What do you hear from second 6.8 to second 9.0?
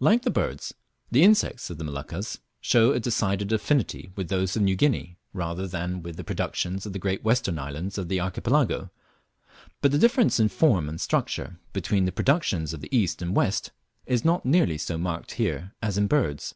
of the great western islands of the Archipelago,